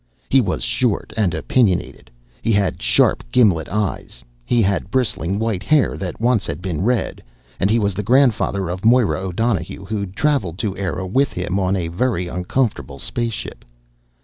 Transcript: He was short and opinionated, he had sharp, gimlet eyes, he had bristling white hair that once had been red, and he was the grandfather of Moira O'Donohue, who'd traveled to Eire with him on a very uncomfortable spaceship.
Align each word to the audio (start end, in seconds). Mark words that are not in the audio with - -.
He 0.29 0.41
was 0.41 0.63
short 0.63 1.13
and 1.15 1.31
opinionated, 1.35 2.09
he 2.41 2.51
had 2.53 2.81
sharp, 2.81 3.23
gimlet 3.31 3.69
eyes, 3.69 4.23
he 4.43 4.63
had 4.63 4.89
bristling 4.89 5.37
white 5.37 5.61
hair 5.61 5.95
that 5.95 6.19
once 6.19 6.47
had 6.47 6.59
been 6.59 6.81
red, 6.81 7.21
and 7.59 7.69
he 7.69 7.77
was 7.77 7.93
the 7.93 8.01
grandfather 8.01 8.67
of 8.67 8.83
Moira 8.83 9.19
O'Donohue, 9.21 9.85
who'd 9.85 10.15
traveled 10.15 10.57
to 10.57 10.75
Eire 10.75 11.05
with 11.05 11.33
him 11.33 11.59
on 11.59 11.75
a 11.75 11.87
very 11.87 12.27
uncomfortable 12.27 12.97
spaceship. 12.97 13.63